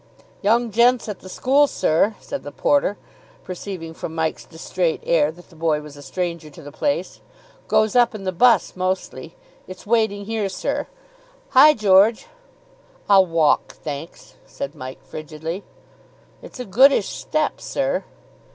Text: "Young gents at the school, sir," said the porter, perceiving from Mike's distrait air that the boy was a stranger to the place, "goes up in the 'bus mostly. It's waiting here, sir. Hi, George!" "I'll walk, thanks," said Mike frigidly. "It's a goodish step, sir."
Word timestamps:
"Young 0.41 0.71
gents 0.71 1.07
at 1.07 1.19
the 1.19 1.29
school, 1.29 1.67
sir," 1.67 2.15
said 2.19 2.41
the 2.41 2.51
porter, 2.51 2.97
perceiving 3.43 3.93
from 3.93 4.15
Mike's 4.15 4.45
distrait 4.45 4.99
air 5.05 5.31
that 5.31 5.51
the 5.51 5.55
boy 5.55 5.79
was 5.79 5.95
a 5.95 6.01
stranger 6.01 6.49
to 6.49 6.63
the 6.63 6.71
place, 6.71 7.21
"goes 7.67 7.95
up 7.95 8.15
in 8.15 8.23
the 8.23 8.31
'bus 8.31 8.75
mostly. 8.75 9.35
It's 9.67 9.85
waiting 9.85 10.25
here, 10.25 10.49
sir. 10.49 10.87
Hi, 11.49 11.75
George!" 11.75 12.25
"I'll 13.07 13.27
walk, 13.27 13.73
thanks," 13.73 14.33
said 14.47 14.73
Mike 14.73 15.03
frigidly. 15.05 15.63
"It's 16.41 16.59
a 16.59 16.65
goodish 16.65 17.09
step, 17.09 17.61
sir." 17.61 18.03